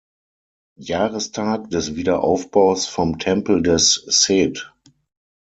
Jahrestag 0.79 1.69
des 1.69 1.95
Wiederaufbaus 1.95 2.87
vom 2.87 3.19
Tempel 3.19 3.61
des 3.61 3.93
Seth. 3.93 4.73